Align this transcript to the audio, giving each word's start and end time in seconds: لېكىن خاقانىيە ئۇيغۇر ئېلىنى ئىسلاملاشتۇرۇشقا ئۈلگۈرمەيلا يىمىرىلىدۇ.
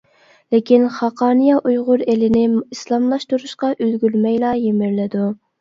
لېكىن 0.53 0.87
خاقانىيە 0.95 1.57
ئۇيغۇر 1.71 2.03
ئېلىنى 2.13 2.43
ئىسلاملاشتۇرۇشقا 2.55 3.73
ئۈلگۈرمەيلا 3.77 4.59
يىمىرىلىدۇ. 4.67 5.33